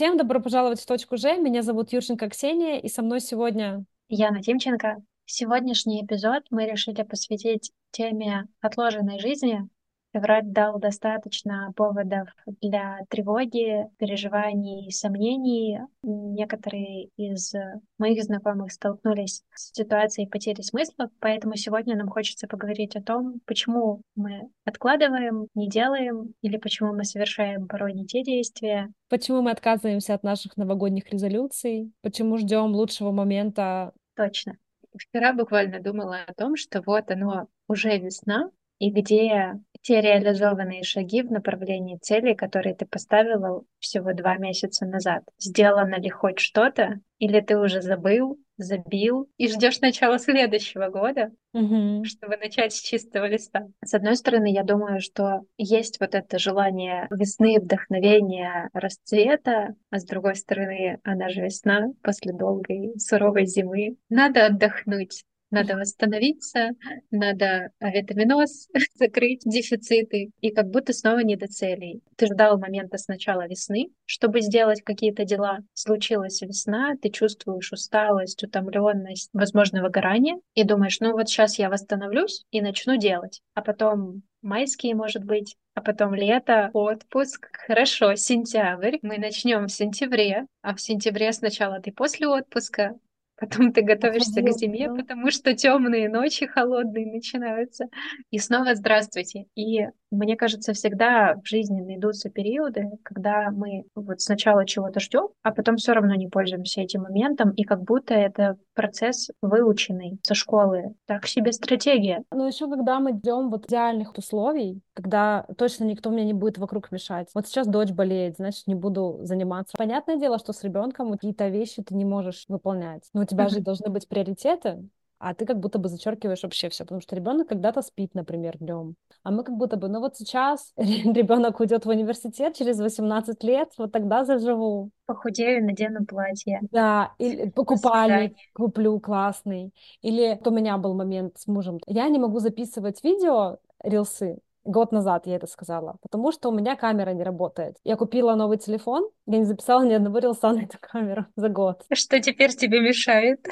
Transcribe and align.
Всем 0.00 0.16
добро 0.16 0.40
пожаловать 0.40 0.80
в 0.80 0.86
«Точку 0.86 1.18
Ж». 1.18 1.36
Меня 1.36 1.60
зовут 1.60 1.92
Юрченко 1.92 2.30
Ксения, 2.30 2.78
и 2.78 2.88
со 2.88 3.02
мной 3.02 3.20
сегодня... 3.20 3.84
Яна 4.08 4.40
Тимченко. 4.40 5.02
Сегодняшний 5.26 6.02
эпизод 6.02 6.44
мы 6.48 6.64
решили 6.64 7.02
посвятить 7.02 7.70
теме 7.90 8.48
отложенной 8.62 9.18
жизни, 9.18 9.68
Февраль 10.12 10.44
дал 10.44 10.78
достаточно 10.80 11.72
поводов 11.76 12.28
для 12.60 12.98
тревоги, 13.08 13.86
переживаний 13.98 14.90
сомнений. 14.90 15.78
Некоторые 16.02 17.10
из 17.16 17.52
моих 17.98 18.22
знакомых 18.24 18.72
столкнулись 18.72 19.42
с 19.54 19.72
ситуацией 19.72 20.28
потери 20.28 20.62
смысла, 20.62 21.10
поэтому 21.20 21.54
сегодня 21.56 21.96
нам 21.96 22.08
хочется 22.08 22.48
поговорить 22.48 22.96
о 22.96 23.02
том, 23.02 23.40
почему 23.46 24.02
мы 24.16 24.50
откладываем, 24.64 25.46
не 25.54 25.68
делаем, 25.68 26.34
или 26.42 26.56
почему 26.56 26.92
мы 26.92 27.04
совершаем 27.04 27.68
порой 27.68 27.92
не 27.92 28.06
те 28.06 28.22
действия. 28.22 28.92
Почему 29.08 29.42
мы 29.42 29.52
отказываемся 29.52 30.14
от 30.14 30.22
наших 30.24 30.56
новогодних 30.56 31.08
резолюций, 31.10 31.92
почему 32.02 32.36
ждем 32.36 32.74
лучшего 32.74 33.12
момента. 33.12 33.92
Точно. 34.16 34.56
Вчера 34.96 35.32
буквально 35.32 35.80
думала 35.80 36.18
о 36.26 36.34
том, 36.34 36.56
что 36.56 36.82
вот 36.84 37.10
оно 37.10 37.46
уже 37.68 37.96
весна, 37.98 38.50
и 38.80 38.90
где 38.90 39.60
те 39.82 40.00
реализованные 40.00 40.82
шаги 40.82 41.22
в 41.22 41.30
направлении 41.30 41.98
целей, 41.98 42.34
которые 42.34 42.74
ты 42.74 42.86
поставила 42.86 43.62
всего 43.78 44.12
два 44.12 44.36
месяца 44.36 44.86
назад. 44.86 45.24
Сделано 45.38 45.98
ли 45.98 46.10
хоть 46.10 46.38
что-то, 46.38 47.00
или 47.18 47.40
ты 47.40 47.58
уже 47.58 47.82
забыл, 47.82 48.38
забил 48.56 49.28
и 49.36 49.48
ждешь 49.48 49.80
начала 49.80 50.18
следующего 50.18 50.88
года, 50.88 51.30
угу. 51.52 52.04
чтобы 52.04 52.36
начать 52.36 52.72
с 52.72 52.80
чистого 52.80 53.26
листа. 53.26 53.68
С 53.84 53.94
одной 53.94 54.16
стороны, 54.16 54.52
я 54.52 54.62
думаю, 54.62 55.00
что 55.00 55.42
есть 55.56 55.98
вот 56.00 56.14
это 56.14 56.38
желание 56.38 57.06
весны, 57.10 57.58
вдохновения, 57.58 58.68
расцвета, 58.72 59.74
а 59.90 59.98
с 59.98 60.04
другой 60.04 60.36
стороны, 60.36 60.98
она 61.04 61.28
же 61.28 61.42
весна 61.42 61.88
после 62.02 62.32
долгой 62.32 62.92
суровой 62.98 63.46
зимы. 63.46 63.96
Надо 64.08 64.46
отдохнуть, 64.46 65.24
надо 65.50 65.76
восстановиться, 65.76 66.70
надо 67.10 67.70
витаминоз 67.80 68.68
закрыть, 68.94 69.42
дефициты, 69.44 70.30
и 70.40 70.50
как 70.50 70.70
будто 70.70 70.92
снова 70.92 71.20
не 71.20 71.36
до 71.36 71.46
целей. 71.46 72.02
Ты 72.16 72.26
ждал 72.26 72.58
момента 72.58 72.98
с 72.98 73.08
начала 73.08 73.46
весны, 73.46 73.88
чтобы 74.06 74.40
сделать 74.40 74.82
какие-то 74.82 75.24
дела. 75.24 75.60
Случилась 75.74 76.40
весна, 76.42 76.94
ты 77.00 77.10
чувствуешь 77.10 77.72
усталость, 77.72 78.42
утомленность, 78.42 79.30
возможно, 79.32 79.82
выгорание, 79.82 80.36
и 80.54 80.64
думаешь, 80.64 81.00
ну 81.00 81.12
вот 81.12 81.28
сейчас 81.28 81.58
я 81.58 81.68
восстановлюсь 81.68 82.44
и 82.50 82.60
начну 82.60 82.96
делать. 82.96 83.42
А 83.54 83.62
потом 83.62 84.22
майские, 84.42 84.94
может 84.94 85.24
быть, 85.24 85.56
а 85.74 85.82
потом 85.82 86.14
лето, 86.14 86.70
отпуск. 86.72 87.48
Хорошо, 87.66 88.14
сентябрь. 88.14 88.98
Мы 89.02 89.18
начнем 89.18 89.66
в 89.66 89.72
сентябре, 89.72 90.46
а 90.62 90.74
в 90.74 90.80
сентябре 90.80 91.32
сначала 91.32 91.80
ты 91.80 91.92
после 91.92 92.26
отпуска, 92.26 92.98
Потом 93.40 93.72
ты 93.72 93.82
готовишься 93.82 94.42
к 94.42 94.50
зиме, 94.52 94.90
потому 94.90 95.30
что 95.30 95.54
темные 95.54 96.08
ночи 96.08 96.46
холодные 96.46 97.06
начинаются. 97.06 97.86
И 98.30 98.38
снова 98.38 98.74
здравствуйте. 98.74 99.46
И 99.54 99.86
мне 100.10 100.36
кажется, 100.36 100.72
всегда 100.72 101.36
в 101.42 101.46
жизни 101.46 101.80
найдутся 101.80 102.30
периоды, 102.30 102.90
когда 103.02 103.50
мы 103.50 103.84
вот 103.94 104.20
сначала 104.20 104.66
чего-то 104.66 105.00
ждем, 105.00 105.28
а 105.42 105.52
потом 105.52 105.76
все 105.76 105.92
равно 105.92 106.14
не 106.14 106.28
пользуемся 106.28 106.80
этим 106.80 107.02
моментом, 107.02 107.50
и 107.50 107.64
как 107.64 107.82
будто 107.82 108.14
это 108.14 108.56
процесс 108.74 109.30
выученный 109.42 110.18
со 110.22 110.34
школы. 110.34 110.94
Так 111.06 111.26
себе 111.26 111.52
стратегия. 111.52 112.24
Но 112.32 112.46
еще 112.46 112.68
когда 112.68 113.00
мы 113.00 113.12
идем 113.12 113.50
вот 113.50 113.66
идеальных 113.66 114.16
условий, 114.16 114.80
когда 114.94 115.46
точно 115.56 115.84
никто 115.84 116.10
мне 116.10 116.24
не 116.24 116.34
будет 116.34 116.58
вокруг 116.58 116.90
мешать. 116.92 117.28
Вот 117.34 117.46
сейчас 117.46 117.66
дочь 117.66 117.90
болеет, 117.90 118.36
значит, 118.36 118.66
не 118.66 118.74
буду 118.74 119.20
заниматься. 119.22 119.76
Понятное 119.76 120.16
дело, 120.16 120.38
что 120.38 120.52
с 120.52 120.62
ребенком 120.62 121.12
какие-то 121.12 121.48
вещи 121.48 121.82
ты 121.82 121.94
не 121.94 122.04
можешь 122.04 122.44
выполнять. 122.48 123.02
Но 123.14 123.22
у 123.22 123.24
тебя 123.24 123.48
же 123.48 123.60
должны 123.60 123.90
быть 123.90 124.08
приоритеты 124.08 124.88
а 125.20 125.34
ты 125.34 125.44
как 125.44 125.60
будто 125.60 125.78
бы 125.78 125.88
зачеркиваешь 125.88 126.42
вообще 126.42 126.70
все, 126.70 126.84
потому 126.84 127.02
что 127.02 127.14
ребенок 127.14 127.48
когда-то 127.48 127.82
спит, 127.82 128.14
например, 128.14 128.56
днем, 128.58 128.96
а 129.22 129.30
мы 129.30 129.44
как 129.44 129.54
будто 129.56 129.76
бы, 129.76 129.88
ну 129.88 130.00
вот 130.00 130.16
сейчас 130.16 130.72
ребенок 130.76 131.60
уйдет 131.60 131.84
в 131.84 131.88
университет 131.90 132.56
через 132.56 132.80
18 132.80 133.44
лет, 133.44 133.70
вот 133.76 133.92
тогда 133.92 134.24
заживу. 134.24 134.90
Похудею, 135.06 135.64
надену 135.64 136.06
платье. 136.06 136.60
Да, 136.72 137.12
или 137.18 137.50
покупальник 137.50 138.36
куплю 138.54 138.98
классный. 138.98 139.72
Или 140.00 140.40
у 140.44 140.50
меня 140.50 140.78
был 140.78 140.94
момент 140.94 141.38
с 141.38 141.46
мужем, 141.46 141.78
я 141.86 142.08
не 142.08 142.18
могу 142.18 142.38
записывать 142.38 143.04
видео, 143.04 143.58
рилсы, 143.82 144.38
Год 144.64 144.92
назад 144.92 145.26
я 145.26 145.36
это 145.36 145.46
сказала, 145.46 145.96
потому 146.02 146.32
что 146.32 146.50
у 146.50 146.52
меня 146.52 146.76
камера 146.76 147.10
не 147.10 147.22
работает. 147.22 147.76
Я 147.82 147.96
купила 147.96 148.34
новый 148.34 148.58
телефон, 148.58 149.08
я 149.26 149.38
не 149.38 149.44
записала 149.44 149.82
ни 149.84 149.92
одного 149.92 150.18
рилса 150.18 150.52
на 150.52 150.60
эту 150.60 150.76
камеру 150.80 151.26
за 151.36 151.48
год. 151.48 151.82
Что 151.92 152.20
теперь 152.20 152.54
тебе 152.54 152.80
мешает? 152.80 153.46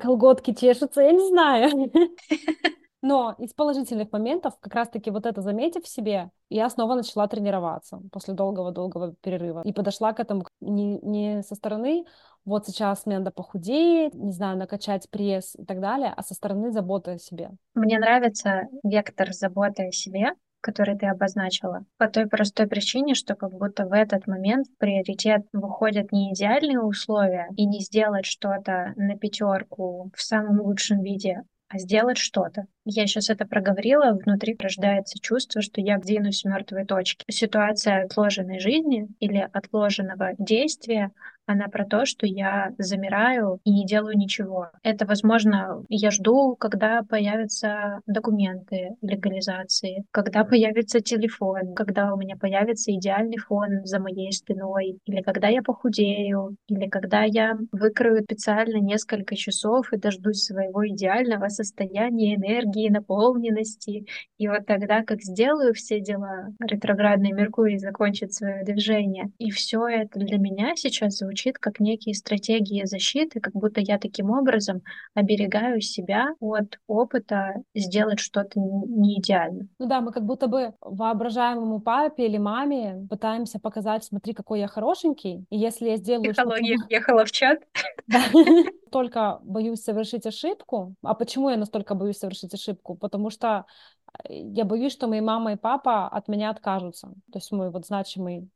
Колготки 0.00 0.52
чешутся, 0.52 1.00
я 1.02 1.12
не 1.12 1.28
знаю. 1.28 1.70
Но 3.02 3.34
из 3.38 3.52
положительных 3.52 4.10
моментов, 4.12 4.54
как 4.60 4.74
раз-таки 4.74 5.10
вот 5.10 5.26
это 5.26 5.42
заметив 5.42 5.84
в 5.84 5.88
себе, 5.88 6.30
я 6.48 6.70
снова 6.70 6.94
начала 6.94 7.28
тренироваться 7.28 8.00
после 8.10 8.32
долгого-долгого 8.32 9.14
перерыва. 9.20 9.60
И 9.62 9.74
подошла 9.74 10.14
к 10.14 10.20
этому 10.20 10.46
не, 10.62 10.98
не 11.00 11.42
со 11.42 11.54
стороны, 11.54 12.06
вот 12.44 12.66
сейчас 12.66 13.06
мне 13.06 13.18
надо 13.18 13.30
похудеть, 13.30 14.14
не 14.14 14.32
знаю, 14.32 14.58
накачать 14.58 15.08
пресс 15.10 15.54
и 15.56 15.64
так 15.64 15.80
далее, 15.80 16.12
а 16.16 16.22
со 16.22 16.34
стороны 16.34 16.70
заботы 16.70 17.12
о 17.12 17.18
себе. 17.18 17.50
Мне 17.74 17.98
нравится 17.98 18.68
вектор 18.82 19.32
заботы 19.32 19.88
о 19.88 19.92
себе, 19.92 20.32
который 20.64 20.96
ты 20.96 21.06
обозначила, 21.06 21.84
по 21.98 22.08
той 22.08 22.26
простой 22.26 22.66
причине, 22.66 23.14
что 23.14 23.34
как 23.34 23.52
будто 23.52 23.86
в 23.86 23.92
этот 23.92 24.26
момент 24.26 24.66
в 24.66 24.78
приоритет 24.78 25.42
выходят 25.52 26.10
не 26.10 26.32
идеальные 26.32 26.80
условия 26.80 27.48
и 27.56 27.66
не 27.66 27.80
сделать 27.80 28.24
что-то 28.24 28.94
на 28.96 29.18
пятерку 29.18 30.10
в 30.14 30.22
самом 30.22 30.62
лучшем 30.62 31.02
виде, 31.02 31.42
а 31.68 31.78
сделать 31.78 32.16
что-то. 32.16 32.66
Я 32.86 33.06
сейчас 33.06 33.28
это 33.28 33.44
проговорила, 33.46 34.12
внутри 34.12 34.56
рождается 34.58 35.18
чувство, 35.20 35.60
что 35.60 35.82
я 35.82 35.98
двинусь 35.98 36.40
с 36.40 36.44
мертвой 36.44 36.86
точки. 36.86 37.24
Ситуация 37.30 38.04
отложенной 38.04 38.58
жизни 38.58 39.08
или 39.20 39.46
отложенного 39.52 40.30
действия 40.38 41.10
она 41.46 41.68
про 41.68 41.84
то, 41.84 42.04
что 42.06 42.26
я 42.26 42.70
замираю 42.78 43.60
и 43.64 43.70
не 43.70 43.84
делаю 43.84 44.16
ничего. 44.16 44.70
Это, 44.82 45.06
возможно, 45.06 45.84
я 45.88 46.10
жду, 46.10 46.56
когда 46.56 47.02
появятся 47.02 48.00
документы 48.06 48.90
легализации, 49.02 50.04
когда 50.10 50.44
появится 50.44 51.00
телефон, 51.00 51.74
когда 51.74 52.12
у 52.12 52.16
меня 52.16 52.36
появится 52.36 52.92
идеальный 52.92 53.38
фон 53.38 53.84
за 53.84 54.00
моей 54.00 54.32
спиной, 54.32 54.98
или 55.06 55.22
когда 55.22 55.48
я 55.48 55.62
похудею, 55.62 56.56
или 56.68 56.88
когда 56.88 57.24
я 57.24 57.56
выкрою 57.72 58.22
специально 58.24 58.78
несколько 58.78 59.36
часов 59.36 59.92
и 59.92 59.98
дождусь 59.98 60.44
своего 60.44 60.86
идеального 60.88 61.48
состояния 61.48 62.36
энергии, 62.36 62.88
наполненности. 62.88 64.06
И 64.38 64.48
вот 64.48 64.66
тогда, 64.66 65.02
как 65.02 65.20
сделаю 65.22 65.74
все 65.74 66.00
дела, 66.00 66.48
ретроградный 66.60 67.32
Меркурий 67.32 67.78
закончит 67.78 68.32
свое 68.32 68.64
движение. 68.64 69.30
И 69.38 69.50
все 69.50 69.86
это 69.86 70.18
для 70.20 70.38
меня 70.38 70.74
сейчас 70.76 71.18
звучит 71.18 71.33
звучит 71.34 71.58
как 71.58 71.80
некие 71.80 72.14
стратегии 72.14 72.84
защиты, 72.84 73.40
как 73.40 73.54
будто 73.54 73.80
я 73.80 73.98
таким 73.98 74.30
образом 74.30 74.82
оберегаю 75.14 75.80
себя 75.80 76.28
от 76.40 76.78
опыта 76.86 77.54
сделать 77.74 78.20
что-то 78.20 78.60
не 78.60 79.18
идеально. 79.18 79.66
Ну 79.80 79.86
да, 79.86 80.00
мы 80.00 80.12
как 80.12 80.24
будто 80.24 80.46
бы 80.46 80.74
воображаемому 80.80 81.80
папе 81.80 82.26
или 82.26 82.38
маме 82.38 83.06
пытаемся 83.10 83.58
показать, 83.58 84.04
смотри, 84.04 84.32
какой 84.32 84.60
я 84.60 84.68
хорошенький, 84.68 85.44
и 85.50 85.58
если 85.58 85.88
я 85.88 85.96
сделаю... 85.96 86.32
Психология 86.32 86.76
что 86.76 86.86
въехала 86.86 87.24
в 87.24 87.32
чат. 87.32 87.58
Только 88.92 89.40
боюсь 89.42 89.82
совершить 89.82 90.26
ошибку. 90.26 90.94
А 91.02 91.14
почему 91.14 91.50
я 91.50 91.56
настолько 91.56 91.96
боюсь 91.96 92.18
совершить 92.18 92.54
ошибку? 92.54 92.94
Потому 92.94 93.30
что 93.30 93.64
э, 94.28 94.34
я 94.34 94.64
боюсь, 94.64 94.92
что 94.92 95.08
мои 95.08 95.20
мама 95.20 95.54
и 95.54 95.56
папа 95.56 96.06
от 96.06 96.28
меня 96.28 96.50
откажутся. 96.50 97.08
То 97.32 97.38
есть 97.38 97.50
мой 97.50 97.70
вот 97.70 97.86
значимый 97.86 98.48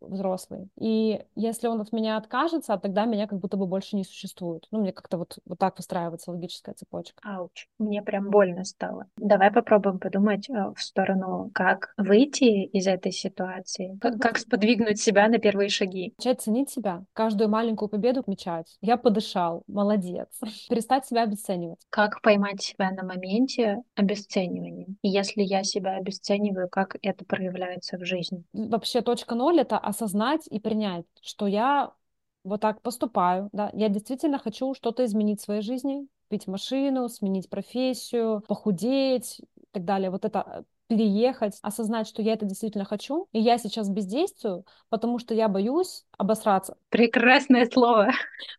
взрослый. 0.00 0.68
И 0.78 1.24
если 1.34 1.68
он 1.68 1.80
от 1.80 1.92
меня 1.92 2.16
откажется, 2.16 2.76
тогда 2.76 3.04
меня 3.04 3.26
как 3.26 3.38
будто 3.38 3.56
бы 3.56 3.66
больше 3.66 3.96
не 3.96 4.04
существует. 4.04 4.66
Ну, 4.70 4.80
мне 4.80 4.92
как-то 4.92 5.18
вот, 5.18 5.38
вот 5.44 5.58
так 5.58 5.76
выстраивается 5.76 6.30
логическая 6.30 6.74
цепочка. 6.74 7.20
Ауч, 7.22 7.66
мне 7.78 8.02
прям 8.02 8.30
больно 8.30 8.64
стало. 8.64 9.06
Давай 9.16 9.50
попробуем 9.50 9.98
подумать 9.98 10.48
э, 10.48 10.72
в 10.74 10.80
сторону, 10.80 11.50
как 11.54 11.92
выйти 11.96 12.64
из 12.64 12.86
этой 12.86 13.12
ситуации, 13.12 13.98
как, 14.00 14.18
как 14.18 14.38
сподвигнуть 14.38 15.00
себя 15.00 15.28
на 15.28 15.38
первые 15.38 15.68
шаги. 15.68 16.14
Начать 16.18 16.40
ценить 16.40 16.70
себя, 16.70 17.04
каждую 17.12 17.50
маленькую 17.50 17.88
победу 17.88 18.20
отмечать. 18.20 18.76
Я 18.80 18.96
подышал, 18.96 19.62
молодец. 19.66 20.28
Перестать 20.68 21.06
себя 21.06 21.22
обесценивать. 21.22 21.78
Как 21.90 22.22
поймать 22.22 22.62
себя 22.62 22.90
на 22.90 23.02
моменте 23.02 23.82
обесценивания? 23.94 24.86
И 25.02 25.08
если 25.08 25.42
я 25.42 25.62
себя 25.62 25.96
обесцениваю, 25.96 26.68
как 26.68 26.96
это 27.02 27.24
проявляется 27.24 27.98
в 27.98 28.04
жизни? 28.04 28.44
Вообще 28.52 29.00
точка 29.00 29.34
ноль— 29.34 29.60
это 29.60 29.78
осознать 29.90 30.46
и 30.48 30.58
принять, 30.58 31.06
что 31.20 31.46
я 31.46 31.92
вот 32.44 32.60
так 32.60 32.80
поступаю, 32.80 33.48
да, 33.52 33.70
я 33.74 33.88
действительно 33.88 34.38
хочу 34.38 34.74
что-то 34.74 35.04
изменить 35.04 35.40
в 35.40 35.44
своей 35.44 35.62
жизни, 35.62 36.06
купить 36.28 36.46
машину, 36.46 37.08
сменить 37.08 37.50
профессию, 37.50 38.42
похудеть 38.48 39.40
и 39.40 39.66
так 39.72 39.84
далее. 39.84 40.10
Вот 40.10 40.24
это 40.24 40.64
переехать, 40.90 41.56
осознать, 41.62 42.08
что 42.08 42.20
я 42.20 42.32
это 42.32 42.44
действительно 42.44 42.84
хочу, 42.84 43.28
и 43.32 43.38
я 43.38 43.58
сейчас 43.58 43.88
бездействую, 43.88 44.64
потому 44.88 45.20
что 45.20 45.34
я 45.34 45.48
боюсь 45.48 46.04
обосраться. 46.18 46.76
Прекрасное 46.88 47.66
слово. 47.72 48.10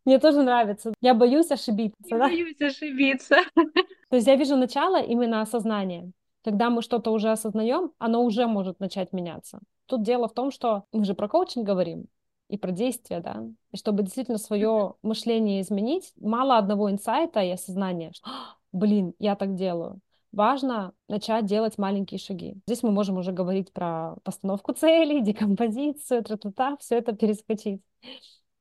Мне 0.06 0.18
тоже 0.18 0.42
нравится. 0.42 0.94
Я 1.01 1.13
боюсь 1.13 1.51
ошибиться. 1.51 1.98
Я 2.10 2.18
да? 2.18 2.27
боюсь 2.27 2.62
ошибиться. 2.62 3.36
То 4.10 4.16
есть 4.16 4.27
я 4.27 4.38
вижу 4.38 4.56
начало 4.56 5.01
именно 5.01 5.42
осознания. 5.42 6.12
Когда 6.44 6.69
мы 6.69 6.81
что-то 6.81 7.12
уже 7.12 7.31
осознаем, 7.31 7.92
оно 8.00 8.24
уже 8.24 8.48
может 8.48 8.80
начать 8.80 9.12
меняться. 9.12 9.60
Тут 9.92 10.04
дело 10.04 10.30
в 10.30 10.34
том, 10.34 10.52
что 10.52 10.86
мы 10.94 11.04
же 11.04 11.14
про 11.14 11.28
коучинг 11.28 11.66
говорим 11.66 12.06
и 12.48 12.58
про 12.58 12.72
действия, 12.72 13.20
да. 13.20 13.44
И 13.72 13.78
чтобы 13.78 14.04
действительно 14.04 14.38
свое 14.38 14.94
мышление 15.02 15.60
изменить, 15.60 16.14
мало 16.16 16.58
одного 16.58 16.90
инсайта 16.90 17.42
и 17.42 17.50
осознания, 17.50 18.14
что, 18.14 18.30
блин, 18.72 19.14
я 19.20 19.36
так 19.36 19.56
делаю 19.56 20.00
важно 20.32 20.94
начать 21.10 21.46
делать 21.46 21.78
маленькие 21.78 22.18
шаги. 22.18 22.56
Здесь 22.66 22.84
мы 22.84 22.92
можем 22.92 23.18
уже 23.18 23.34
говорить 23.34 23.74
про 23.74 24.16
постановку 24.24 24.72
целей, 24.72 25.20
декомпозицию, 25.22 26.24
тра-та-та, 26.24 26.78
все 26.78 27.00
это 27.00 27.12
перескочить. 27.12 27.82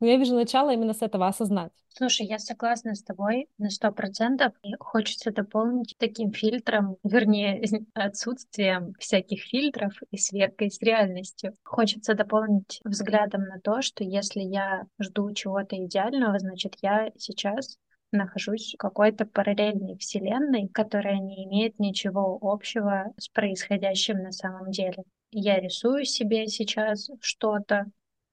Но 0.01 0.07
я 0.07 0.17
вижу 0.17 0.35
начало 0.35 0.73
именно 0.73 0.95
с 0.95 1.03
этого 1.03 1.29
осознать. 1.29 1.73
Слушай, 1.89 2.27
я 2.27 2.39
согласна 2.39 2.95
с 2.95 3.03
тобой 3.03 3.49
на 3.59 3.69
сто 3.69 3.93
процентов. 3.93 4.55
Хочется 4.79 5.31
дополнить 5.31 5.95
таким 5.99 6.33
фильтром, 6.33 6.97
вернее, 7.05 7.63
отсутствием 7.95 8.95
всяких 8.99 9.43
фильтров 9.43 9.93
и 10.11 10.17
сверкой 10.17 10.71
с 10.71 10.81
реальностью. 10.81 11.57
Хочется 11.63 12.15
дополнить 12.15 12.81
взглядом 12.85 13.43
на 13.43 13.61
то, 13.61 13.83
что 13.83 14.03
если 14.03 14.41
я 14.41 14.87
жду 14.99 15.33
чего-то 15.35 15.77
идеального, 15.77 16.39
значит, 16.39 16.77
я 16.81 17.11
сейчас 17.19 17.77
нахожусь 18.13 18.75
в 18.75 18.79
какой-то 18.79 19.27
параллельной 19.27 19.97
вселенной, 19.99 20.69
которая 20.69 21.19
не 21.19 21.45
имеет 21.45 21.79
ничего 21.79 22.39
общего 22.41 23.13
с 23.19 23.29
происходящим 23.29 24.23
на 24.23 24.33
самом 24.33 24.71
деле. 24.71 25.05
Я 25.33 25.61
рисую 25.61 26.05
себе 26.05 26.49
сейчас 26.49 27.09
что-то, 27.21 27.87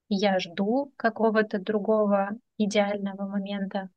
я 0.09 0.39
жду 0.39 0.93
какого-то 0.97 1.59
другого 1.59 2.31
идеального 2.57 3.27
момента, 3.27 3.89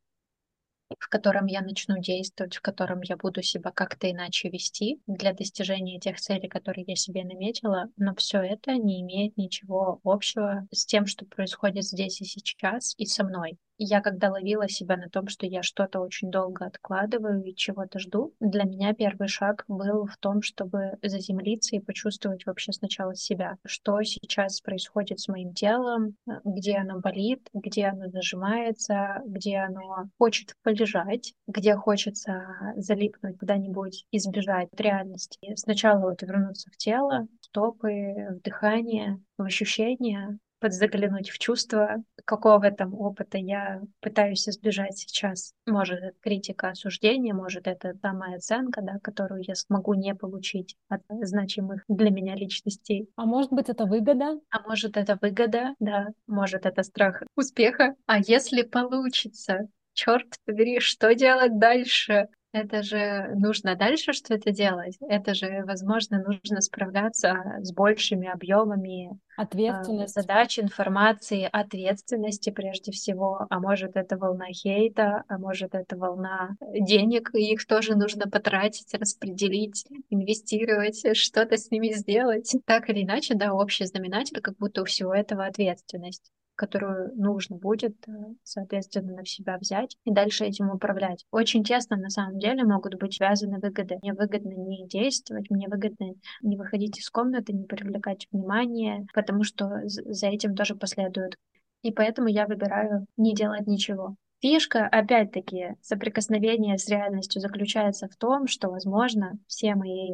в 0.99 1.07
котором 1.09 1.45
я 1.45 1.61
начну 1.61 1.99
действовать, 1.99 2.55
в 2.55 2.61
котором 2.61 3.01
я 3.01 3.15
буду 3.17 3.41
себя 3.41 3.71
как-то 3.71 4.11
иначе 4.11 4.49
вести 4.49 5.01
для 5.07 5.33
достижения 5.33 5.99
тех 5.99 6.19
целей, 6.19 6.49
которые 6.49 6.85
я 6.87 6.95
себе 6.95 7.23
наметила, 7.23 7.89
но 7.97 8.13
все 8.15 8.39
это 8.39 8.73
не 8.75 9.01
имеет 9.01 9.37
ничего 9.37 9.99
общего 10.03 10.67
с 10.71 10.85
тем, 10.85 11.05
что 11.05 11.25
происходит 11.25 11.83
здесь 11.85 12.21
и 12.21 12.25
сейчас 12.25 12.93
и 12.97 13.05
со 13.05 13.23
мной 13.23 13.57
я 13.83 14.01
когда 14.01 14.29
ловила 14.29 14.69
себя 14.69 14.97
на 14.97 15.09
том, 15.09 15.27
что 15.27 15.45
я 15.45 15.63
что-то 15.63 15.99
очень 15.99 16.29
долго 16.29 16.65
откладываю 16.65 17.43
и 17.43 17.55
чего-то 17.55 17.99
жду, 17.99 18.33
для 18.39 18.63
меня 18.63 18.93
первый 18.93 19.27
шаг 19.27 19.63
был 19.67 20.05
в 20.05 20.17
том, 20.17 20.41
чтобы 20.41 20.97
заземлиться 21.01 21.75
и 21.75 21.79
почувствовать 21.79 22.45
вообще 22.45 22.73
сначала 22.73 23.15
себя, 23.15 23.57
что 23.65 24.01
сейчас 24.03 24.61
происходит 24.61 25.19
с 25.19 25.27
моим 25.27 25.53
телом, 25.53 26.15
где 26.43 26.77
оно 26.77 26.99
болит, 26.99 27.47
где 27.53 27.85
оно 27.87 28.09
зажимается, 28.09 29.21
где 29.25 29.57
оно 29.57 30.09
хочет 30.17 30.55
полежать, 30.63 31.33
где 31.47 31.75
хочется 31.75 32.45
залипнуть 32.75 33.37
куда-нибудь, 33.39 34.05
избежать 34.11 34.69
реальности. 34.77 35.39
Сначала 35.55 36.01
вот 36.01 36.21
вернуться 36.21 36.69
в 36.71 36.77
тело, 36.77 37.27
в 37.41 37.45
стопы, 37.45 38.37
в 38.37 38.41
дыхание, 38.41 39.19
в 39.37 39.43
ощущения, 39.43 40.39
подзаглянуть 40.61 41.29
в 41.31 41.39
чувства, 41.39 42.03
какого 42.23 42.71
там 42.71 42.93
опыта 42.93 43.37
я 43.37 43.81
пытаюсь 43.99 44.47
избежать 44.47 44.97
сейчас. 44.97 45.53
Может, 45.65 45.99
это 45.99 46.17
критика, 46.21 46.69
осуждение, 46.69 47.33
может, 47.33 47.67
это 47.67 47.93
самая 48.01 48.37
оценка, 48.37 48.81
да, 48.81 48.99
которую 49.03 49.43
я 49.45 49.55
смогу 49.55 49.95
не 49.95 50.15
получить 50.15 50.77
от 50.87 51.01
значимых 51.09 51.83
для 51.89 52.11
меня 52.11 52.35
личностей. 52.35 53.09
А 53.15 53.25
может 53.25 53.51
быть, 53.51 53.69
это 53.69 53.85
выгода? 53.85 54.39
А 54.51 54.61
может, 54.67 54.95
это 54.95 55.17
выгода, 55.19 55.73
да. 55.79 56.09
Может, 56.27 56.65
это 56.65 56.83
страх 56.83 57.23
успеха. 57.35 57.95
А 58.05 58.19
если 58.19 58.61
получится? 58.61 59.67
Черт 59.93 60.27
побери, 60.45 60.79
что 60.79 61.13
делать 61.15 61.59
дальше? 61.59 62.27
Это 62.53 62.83
же 62.83 63.31
нужно 63.35 63.75
дальше 63.75 64.11
что-то 64.11 64.51
делать. 64.51 64.97
Это 64.99 65.33
же, 65.33 65.63
возможно, 65.65 66.21
нужно 66.21 66.59
справляться 66.59 67.41
с 67.61 67.71
большими 67.73 68.27
объемами 68.27 69.17
ответственности, 69.37 70.19
задач, 70.19 70.59
информации, 70.59 71.47
ответственности 71.49 72.49
прежде 72.49 72.91
всего. 72.91 73.45
А 73.49 73.59
может, 73.59 73.95
это 73.95 74.17
волна 74.17 74.47
хейта, 74.47 75.23
а 75.29 75.37
может, 75.37 75.75
это 75.75 75.95
волна 75.95 76.57
денег, 76.73 77.29
их 77.33 77.65
тоже 77.65 77.95
нужно 77.95 78.29
потратить, 78.29 78.93
распределить, 78.93 79.85
инвестировать, 80.09 81.05
что-то 81.17 81.55
с 81.55 81.71
ними 81.71 81.93
сделать. 81.93 82.53
Так 82.65 82.89
или 82.89 83.03
иначе, 83.03 83.33
да, 83.33 83.53
общий 83.53 83.85
знаменатель, 83.85 84.41
как 84.41 84.57
будто 84.57 84.81
у 84.81 84.85
всего 84.85 85.13
этого 85.13 85.45
ответственность 85.45 86.31
которую 86.61 87.11
нужно 87.15 87.57
будет, 87.57 87.95
э, 88.07 88.11
соответственно, 88.43 89.15
на 89.15 89.25
себя 89.25 89.57
взять 89.57 89.97
и 90.05 90.11
дальше 90.11 90.45
этим 90.45 90.69
управлять. 90.69 91.25
Очень 91.31 91.63
тесно, 91.63 91.97
на 91.97 92.09
самом 92.09 92.37
деле, 92.37 92.63
могут 92.63 92.99
быть 92.99 93.15
связаны 93.15 93.57
выгоды. 93.57 93.97
Мне 94.03 94.13
выгодно 94.13 94.53
не 94.53 94.87
действовать, 94.87 95.49
мне 95.49 95.67
выгодно 95.67 96.13
не 96.43 96.57
выходить 96.57 96.99
из 96.99 97.09
комнаты, 97.09 97.51
не 97.51 97.65
привлекать 97.65 98.27
внимание, 98.31 99.07
потому 99.15 99.43
что 99.43 99.81
за 99.85 100.27
этим 100.27 100.55
тоже 100.55 100.75
последует. 100.75 101.35
И 101.81 101.91
поэтому 101.91 102.27
я 102.27 102.45
выбираю 102.45 103.07
не 103.17 103.33
делать 103.33 103.65
ничего. 103.65 104.15
Фишка, 104.39 104.85
опять-таки, 104.85 105.77
соприкосновение 105.81 106.77
с 106.77 106.87
реальностью 106.87 107.41
заключается 107.41 108.07
в 108.07 108.15
том, 108.17 108.45
что, 108.45 108.69
возможно, 108.69 109.39
все 109.47 109.73
мои 109.73 110.13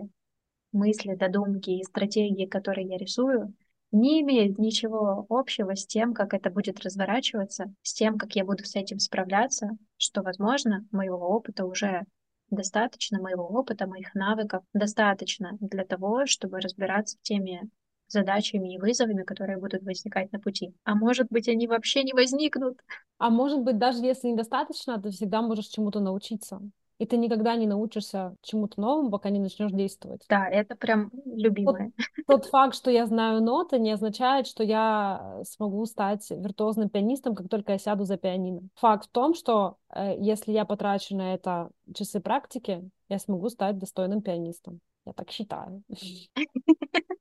мысли, 0.71 1.15
додумки 1.15 1.71
и 1.71 1.83
стратегии, 1.83 2.45
которые 2.45 2.88
я 2.88 2.97
рисую, 2.97 3.53
не 3.92 4.22
имеет 4.22 4.57
ничего 4.57 5.25
общего 5.30 5.75
с 5.75 5.86
тем, 5.86 6.13
как 6.13 6.34
это 6.34 6.50
будет 6.50 6.80
разворачиваться, 6.81 7.74
с 7.81 7.94
тем, 7.94 8.18
как 8.18 8.36
я 8.36 8.44
буду 8.45 8.66
с 8.66 8.75
этим 8.75 9.00
справляться, 9.00 9.78
что, 9.98 10.22
возможно, 10.22 10.86
моего 10.92 11.18
опыта 11.18 11.66
уже 11.66 12.06
достаточно, 12.50 13.22
моего 13.22 13.45
опыта, 13.45 13.88
моих 13.88 14.13
навыков 14.13 14.63
достаточно 14.74 15.57
для 15.60 15.86
того, 15.86 16.25
чтобы 16.25 16.60
разбираться 16.60 17.16
с 17.16 17.22
теми 17.22 17.69
задачами 18.07 18.74
и 18.74 18.80
вызовами, 18.80 19.24
которые 19.24 19.57
будут 19.57 19.84
возникать 19.84 20.31
на 20.31 20.40
пути. 20.40 20.74
А 20.83 20.95
может 20.95 21.28
быть, 21.30 21.50
они 21.50 21.68
вообще 21.68 22.04
не 22.04 22.13
возникнут. 22.13 22.80
А 23.18 23.30
может 23.30 23.62
быть, 23.62 23.78
даже 23.78 24.00
если 24.00 24.30
недостаточно, 24.30 25.01
ты 25.01 25.12
всегда 25.12 25.42
можешь 25.42 25.68
чему-то 25.68 26.00
научиться 26.00 26.62
и 26.99 27.05
ты 27.05 27.17
никогда 27.17 27.55
не 27.55 27.68
научишься 27.68 28.35
чему-то 28.42 28.81
новому, 28.81 29.11
пока 29.11 29.30
не 29.30 29.39
начнешь 29.39 29.71
действовать. 29.71 30.25
Да, 30.30 30.47
это 30.47 30.75
прям 30.75 31.11
любимое. 31.25 31.92
Тот, 31.95 32.16
тот 32.27 32.45
факт, 32.45 32.75
что 32.75 32.89
я 32.89 33.06
знаю 33.06 33.42
ноты, 33.42 33.80
не 33.80 33.92
означает, 33.92 34.47
что 34.47 34.63
я 34.63 35.42
смогу 35.44 35.85
стать 35.85 36.30
виртуозным 36.30 36.89
пианистом, 36.89 37.35
как 37.35 37.49
только 37.49 37.73
я 37.73 37.77
сяду 37.77 38.06
за 38.06 38.18
пианино. 38.18 38.61
Факт 38.75 39.06
в 39.06 39.11
том, 39.11 39.33
что 39.35 39.77
э, 39.94 40.16
если 40.18 40.51
я 40.51 40.66
потрачу 40.66 41.16
на 41.16 41.33
это 41.33 41.69
часы 41.94 42.19
практики, 42.19 42.89
я 43.09 43.19
смогу 43.19 43.49
стать 43.49 43.77
достойным 43.77 44.21
пианистом. 44.21 44.80
Я 45.06 45.13
так 45.13 45.30
считаю. 45.31 45.83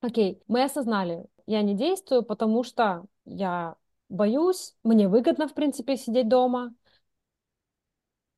Окей, 0.00 0.42
мы 0.48 0.62
осознали, 0.64 1.24
я 1.46 1.62
не 1.62 1.74
действую, 1.74 2.24
потому 2.24 2.62
что 2.62 3.06
я 3.24 3.76
боюсь, 4.10 4.74
мне 4.82 5.08
выгодно, 5.08 5.48
в 5.48 5.54
принципе, 5.54 5.96
сидеть 5.96 6.28
дома, 6.28 6.74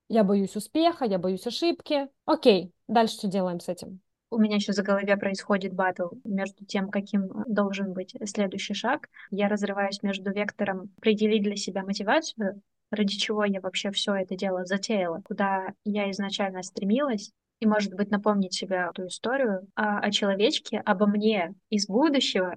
я 0.08 0.24
боюсь 0.24 0.56
успеха, 0.56 1.04
я 1.04 1.18
боюсь 1.18 1.46
ошибки. 1.46 2.08
Окей, 2.24 2.72
дальше 2.88 3.14
что 3.14 3.28
делаем 3.28 3.60
с 3.60 3.68
этим? 3.68 4.00
У 4.30 4.38
меня 4.38 4.56
еще 4.56 4.72
за 4.72 4.82
голове 4.82 5.16
происходит 5.16 5.72
батл 5.72 6.08
между 6.24 6.64
тем, 6.64 6.90
каким 6.90 7.28
должен 7.46 7.92
быть 7.92 8.14
следующий 8.24 8.74
шаг. 8.74 9.08
Я 9.30 9.48
разрываюсь 9.48 10.02
между 10.02 10.32
вектором 10.32 10.90
определить 10.98 11.44
для 11.44 11.56
себя 11.56 11.84
мотивацию, 11.84 12.60
ради 12.90 13.16
чего 13.16 13.44
я 13.44 13.60
вообще 13.60 13.90
все 13.92 14.14
это 14.14 14.36
дело 14.36 14.64
затеяла, 14.64 15.20
куда 15.24 15.68
я 15.84 16.10
изначально 16.10 16.62
стремилась, 16.62 17.32
и, 17.60 17.66
может 17.66 17.94
быть, 17.94 18.10
напомнить 18.10 18.54
себе 18.54 18.88
эту 18.90 19.06
историю 19.06 19.66
о, 19.74 20.00
о 20.00 20.10
человечке, 20.10 20.78
обо 20.84 21.06
мне 21.06 21.54
из 21.70 21.86
будущего, 21.86 22.56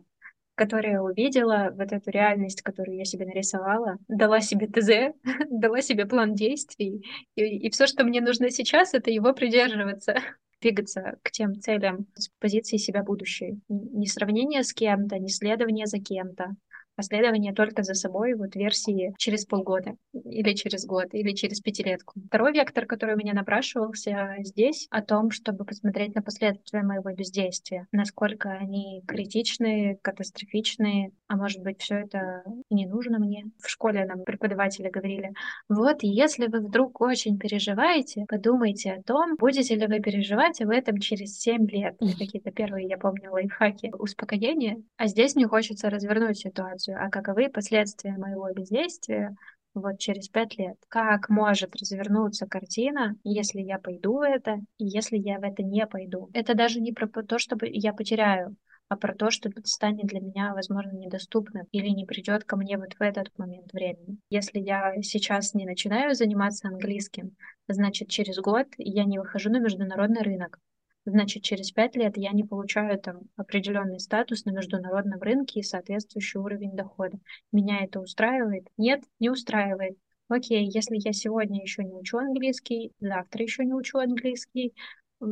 которая 0.59 0.99
увидела 0.99 1.73
вот 1.73 1.93
эту 1.93 2.11
реальность, 2.11 2.61
которую 2.63 2.97
я 2.97 3.05
себе 3.05 3.25
нарисовала, 3.25 3.95
дала 4.09 4.41
себе 4.41 4.67
ТЗ, 4.67 5.15
дала 5.49 5.81
себе 5.81 6.05
план 6.05 6.33
действий, 6.33 7.01
и, 7.35 7.43
и 7.43 7.69
все, 7.69 7.87
что 7.87 8.03
мне 8.03 8.19
нужно 8.19 8.51
сейчас, 8.51 8.93
это 8.93 9.09
его 9.09 9.31
придерживаться 9.31 10.15
двигаться 10.61 11.15
к 11.23 11.31
тем 11.31 11.61
целям 11.61 12.07
с 12.15 12.27
позиции 12.39 12.75
себя 12.75 13.03
будущей. 13.03 13.61
Не 13.69 14.07
сравнение 14.07 14.63
с 14.63 14.73
кем-то, 14.73 15.17
не 15.17 15.29
следование 15.29 15.85
за 15.85 15.99
кем-то, 15.99 16.57
последование 16.99 17.53
только 17.53 17.81
за 17.83 17.93
собой 17.93 18.33
вот 18.33 18.57
версии 18.57 19.13
через 19.17 19.45
полгода 19.45 19.95
или 20.11 20.51
через 20.53 20.85
год 20.85 21.05
или 21.13 21.31
через 21.31 21.61
пятилетку. 21.61 22.19
Второй 22.27 22.51
вектор, 22.51 22.85
который 22.85 23.15
у 23.15 23.17
меня 23.17 23.33
напрашивался 23.33 24.35
здесь, 24.39 24.85
о 24.91 25.01
том, 25.01 25.31
чтобы 25.31 25.63
посмотреть 25.63 26.13
на 26.13 26.21
последствия 26.21 26.83
моего 26.83 27.09
бездействия, 27.13 27.87
насколько 27.93 28.49
они 28.49 29.01
критичные, 29.07 29.97
катастрофичные, 30.01 31.11
а 31.29 31.37
может 31.37 31.63
быть 31.63 31.79
все 31.81 31.99
это 31.99 32.43
не 32.69 32.85
нужно 32.85 33.17
мне. 33.17 33.45
В 33.63 33.69
школе 33.69 34.03
нам 34.05 34.25
преподаватели 34.25 34.89
говорили, 34.89 35.31
вот 35.69 35.99
если 36.01 36.47
вы 36.47 36.59
вдруг 36.59 36.99
очень 36.99 37.37
переживаете, 37.37 38.25
подумайте 38.27 38.91
о 38.91 39.03
том, 39.03 39.37
будете 39.37 39.75
ли 39.75 39.87
вы 39.87 40.01
переживать 40.01 40.59
об 40.59 40.71
этом 40.71 40.97
через 40.97 41.39
7 41.39 41.65
лет. 41.69 41.95
Какие-то 41.97 42.51
первые, 42.51 42.89
я 42.89 42.97
помню, 42.97 43.31
лайфхаки 43.31 43.89
успокоения. 43.97 44.83
А 44.97 45.07
здесь 45.07 45.35
мне 45.35 45.47
хочется 45.47 45.89
развернуть 45.89 46.39
ситуацию. 46.39 46.88
А 46.91 47.09
каковы 47.09 47.49
последствия 47.49 48.17
моего 48.17 48.51
бездействия 48.53 49.35
вот 49.73 49.99
через 49.99 50.29
пять 50.29 50.57
лет. 50.57 50.77
Как 50.87 51.29
может 51.29 51.75
развернуться 51.75 52.47
картина, 52.47 53.15
если 53.23 53.61
я 53.61 53.77
пойду 53.77 54.17
в 54.17 54.21
это, 54.21 54.59
и 54.77 54.85
если 54.85 55.17
я 55.17 55.39
в 55.39 55.43
это 55.43 55.63
не 55.63 55.85
пойду. 55.85 56.29
Это 56.33 56.55
даже 56.55 56.81
не 56.81 56.91
про 56.91 57.07
то, 57.07 57.37
чтобы 57.37 57.67
я 57.69 57.93
потеряю, 57.93 58.55
а 58.87 58.97
про 58.97 59.13
то, 59.13 59.29
что 59.29 59.51
станет 59.63 60.07
для 60.07 60.19
меня, 60.19 60.53
возможно, 60.53 60.91
недоступным 60.91 61.67
или 61.71 61.89
не 61.89 62.05
придет 62.05 62.43
ко 62.43 62.55
мне 62.57 62.77
вот 62.77 62.93
в 62.93 63.01
этот 63.01 63.29
момент 63.37 63.71
времени. 63.71 64.17
Если 64.29 64.59
я 64.59 64.93
сейчас 65.03 65.53
не 65.53 65.65
начинаю 65.65 66.15
заниматься 66.15 66.67
английским, 66.67 67.35
значит, 67.67 68.09
через 68.09 68.37
год 68.39 68.67
я 68.77 69.05
не 69.05 69.19
выхожу 69.19 69.51
на 69.51 69.59
международный 69.59 70.23
рынок. 70.23 70.59
Значит, 71.05 71.43
через 71.43 71.71
пять 71.71 71.95
лет 71.95 72.17
я 72.17 72.31
не 72.31 72.43
получаю 72.43 72.99
там 72.99 73.21
определенный 73.35 73.99
статус 73.99 74.45
на 74.45 74.51
международном 74.51 75.19
рынке 75.21 75.61
и 75.61 75.63
соответствующий 75.63 76.39
уровень 76.39 76.75
дохода. 76.75 77.17
Меня 77.51 77.83
это 77.83 77.99
устраивает? 77.99 78.67
Нет, 78.77 79.03
не 79.19 79.29
устраивает. 79.29 79.97
Окей, 80.27 80.69
если 80.71 80.97
я 81.03 81.11
сегодня 81.11 81.61
еще 81.61 81.83
не 81.83 81.93
учу 81.93 82.19
английский, 82.19 82.93
завтра 82.99 83.41
еще 83.43 83.65
не 83.65 83.73
учу 83.73 83.97
английский, 83.97 84.75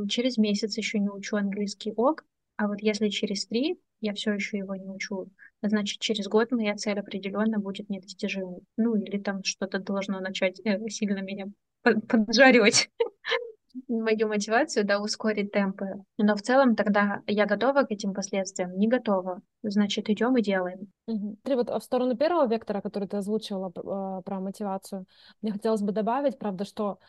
через 0.09 0.37
месяц 0.37 0.75
еще 0.77 0.99
не 0.99 1.09
учу 1.09 1.37
английский, 1.37 1.93
ок, 1.95 2.25
а 2.55 2.67
вот 2.67 2.81
если 2.81 3.09
через 3.09 3.45
три 3.45 3.77
я 4.01 4.13
все 4.13 4.33
еще 4.33 4.57
его 4.57 4.75
не 4.75 4.89
учу, 4.89 5.29
значит, 5.61 5.99
через 5.99 6.27
год 6.27 6.51
моя 6.51 6.75
цель 6.75 6.99
определенно 6.99 7.59
будет 7.59 7.89
недостижимой. 7.89 8.61
Ну, 8.75 8.95
или 8.95 9.17
там 9.19 9.43
что-то 9.43 9.79
должно 9.79 10.19
начать 10.19 10.59
э, 10.63 10.89
сильно 10.89 11.21
меня 11.21 11.47
поджаривать 11.83 12.89
мою 13.87 14.27
мотивацию, 14.27 14.85
да, 14.85 14.99
ускорить 14.99 15.51
темпы. 15.51 16.03
Но 16.17 16.35
в 16.35 16.41
целом 16.41 16.75
тогда 16.75 17.21
я 17.27 17.45
готова 17.45 17.83
к 17.83 17.91
этим 17.91 18.13
последствиям? 18.13 18.77
Не 18.77 18.87
готова. 18.87 19.41
Значит, 19.63 20.09
идем 20.09 20.35
и 20.37 20.41
делаем. 20.41 20.91
Угу. 21.07 21.37
Ты 21.43 21.55
вот 21.55 21.69
в 21.69 21.83
сторону 21.83 22.15
первого 22.15 22.47
вектора, 22.47 22.81
который 22.81 23.07
ты 23.07 23.17
озвучивала 23.17 23.71
э, 23.75 24.21
про 24.23 24.39
мотивацию, 24.39 25.05
мне 25.41 25.51
хотелось 25.51 25.81
бы 25.81 25.91
добавить, 25.91 26.37
правда, 26.37 26.65
что 26.65 26.99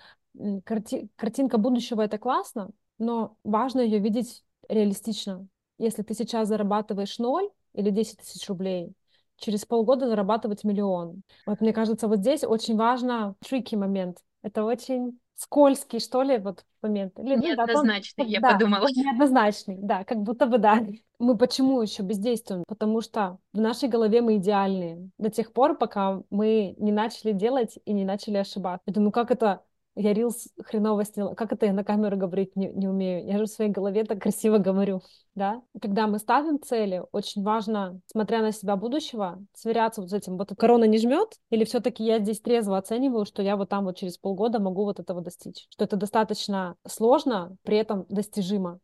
карти 0.65 1.09
картинка 1.17 1.59
будущего— 1.59 2.03
это 2.03 2.19
классно, 2.19 2.71
но 2.99 3.37
важно 3.45 3.81
ее 3.81 3.99
видеть 3.99 4.45
реалистично. 4.69 5.47
Если 5.79 6.03
ты 6.03 6.15
сейчас 6.15 6.49
зарабатываешь 6.49 7.19
ноль 7.19 7.49
или 7.75 7.91
10 7.91 8.19
тысяч 8.19 8.49
рублей, 8.49 8.95
через 9.39 9.65
полгода 9.65 10.09
зарабатывать 10.09 10.65
миллион. 10.65 11.23
Вот 11.47 11.61
мне 11.61 11.73
кажется, 11.73 12.09
вот 12.09 12.19
здесь 12.19 12.45
очень 12.45 12.77
важно 12.77 13.37
трики 13.41 13.75
момент. 13.77 14.19
Это 14.43 14.65
очень 14.65 15.19
скользкий, 15.39 16.01
что 16.01 16.23
ли, 16.23 16.39
вот 16.39 16.65
момент. 16.83 17.19
Или, 17.19 17.37
неоднозначный, 17.37 18.25
ну, 18.25 18.25
да, 18.25 18.31
я 18.31 18.41
да, 18.41 18.53
подумала. 18.53 18.87
Неоднозначный, 18.95 19.79
да, 19.81 20.05
как 20.05 20.19
будто 20.19 20.47
бы 20.47 20.59
да. 20.59 20.85
Мы 21.21 21.37
почему 21.37 21.81
еще 21.81 22.03
бездействуем? 22.03 22.65
Потому 22.67 23.01
что 23.01 23.39
в 23.53 23.61
нашей 23.61 23.89
голове 23.89 24.21
мы 24.21 24.37
идеальные 24.37 25.11
до 25.17 25.31
тех 25.31 25.53
пор, 25.53 25.79
пока 25.79 26.23
мы 26.31 26.75
не 26.79 26.93
начали 26.93 27.33
делать 27.33 27.79
и 27.85 27.93
не 27.93 28.05
начали 28.05 28.37
ошибаться. 28.37 28.83
Я 28.87 28.93
думаю, 28.93 29.13
как 29.13 29.31
это 29.31 29.63
я 29.99 30.15
рилс 30.15 30.49
хреново 30.65 31.05
сняла. 31.05 31.35
Как 31.35 31.53
это 31.53 31.67
я 31.67 31.73
на 31.73 31.85
камеру 31.85 32.17
говорить 32.17 32.55
не, 32.57 32.69
не 32.69 32.89
умею? 32.89 33.27
Я 33.27 33.39
же 33.39 33.45
в 33.45 33.49
своей 33.49 33.71
голове 33.71 34.05
так 34.05 34.23
красиво 34.23 34.59
говорю, 34.59 35.03
да? 35.35 35.61
Когда 35.81 36.07
мы 36.07 36.19
ставим 36.19 36.61
цели, 36.61 37.03
очень 37.13 37.43
важно, 37.43 38.01
смотря 38.07 38.41
на 38.41 38.53
себя 38.53 38.77
будущего, 38.77 39.45
сверяться 39.55 40.01
вот 40.01 40.11
с 40.11 40.13
этим. 40.13 40.37
Вот 40.37 40.53
корона 40.57 40.85
не 40.85 40.99
жмет, 40.99 41.35
или 41.51 41.65
все-таки 41.65 42.05
я 42.05 42.21
здесь 42.21 42.41
трезво 42.41 42.79
оцениваю, 42.79 43.25
что 43.25 43.43
я 43.43 43.57
вот 43.57 43.69
там 43.69 43.85
вот 43.85 43.97
через 43.97 44.19
полгода 44.19 44.61
могу 44.61 44.85
вот 44.85 45.01
этого 45.01 45.21
достичь. 45.21 45.67
Что 45.71 45.85
это 45.85 45.97
достаточно 45.97 46.77
сложно, 46.87 47.57
при 47.65 47.77
этом 47.77 48.07
достижимо 48.09 48.79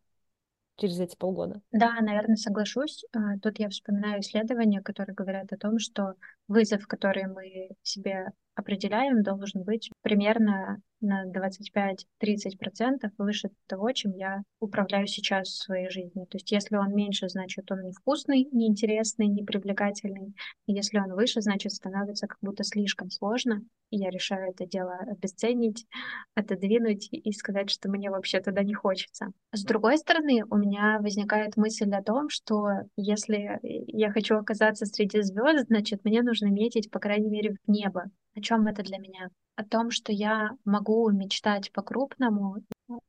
через 0.76 0.98
эти 0.98 1.16
полгода. 1.16 1.60
Да, 1.70 1.94
наверное, 2.00 2.36
соглашусь. 2.36 3.04
А, 3.12 3.38
тут 3.40 3.60
я 3.60 3.68
вспоминаю 3.68 4.20
исследования, 4.20 4.80
которые 4.80 5.14
говорят 5.14 5.52
о 5.52 5.56
том, 5.56 5.78
что 5.78 6.14
вызов, 6.48 6.86
который 6.88 7.28
мы 7.28 7.70
себе 7.82 8.32
определяем, 8.54 9.22
должен 9.22 9.62
быть 9.62 9.90
примерно 10.02 10.80
на 11.00 11.24
25-30% 11.26 13.10
выше 13.18 13.50
того, 13.66 13.92
чем 13.92 14.12
я 14.12 14.42
управляю 14.60 15.06
сейчас 15.06 15.48
в 15.48 15.62
своей 15.62 15.90
жизнью. 15.90 16.26
То 16.26 16.36
есть 16.36 16.50
если 16.50 16.76
он 16.76 16.94
меньше, 16.94 17.28
значит 17.28 17.70
он 17.70 17.82
невкусный, 17.82 18.48
неинтересный, 18.52 19.26
непривлекательный. 19.26 20.34
И 20.66 20.72
если 20.72 20.98
он 20.98 21.12
выше, 21.12 21.40
значит 21.42 21.72
становится 21.72 22.26
как 22.26 22.38
будто 22.40 22.64
слишком 22.64 23.10
сложно. 23.10 23.62
И 23.90 23.98
я 23.98 24.10
решаю 24.10 24.50
это 24.50 24.66
дело 24.66 24.96
обесценить, 25.06 25.86
отодвинуть 26.34 27.08
и 27.12 27.32
сказать, 27.32 27.70
что 27.70 27.90
мне 27.90 28.10
вообще 28.10 28.40
туда 28.40 28.62
не 28.62 28.74
хочется. 28.74 29.26
С 29.52 29.62
другой 29.62 29.98
стороны, 29.98 30.42
у 30.50 30.56
меня 30.56 30.98
возникает 31.00 31.56
мысль 31.56 31.90
о 31.90 32.02
том, 32.02 32.28
что 32.28 32.68
если 32.96 33.60
я 33.62 34.10
хочу 34.10 34.36
оказаться 34.36 34.86
среди 34.86 35.20
звезд, 35.20 35.66
значит 35.68 36.04
мне 36.04 36.22
нужно 36.22 36.46
метить, 36.46 36.90
по 36.90 36.98
крайней 36.98 37.30
мере, 37.30 37.56
в 37.66 37.70
небо. 37.70 38.06
О 38.34 38.40
чем 38.40 38.66
это 38.66 38.82
для 38.82 38.98
меня? 38.98 39.30
О 39.56 39.64
том, 39.64 39.90
что 39.90 40.12
я 40.12 40.50
могу 40.64 41.08
мечтать 41.10 41.70
по-крупному, 41.72 42.56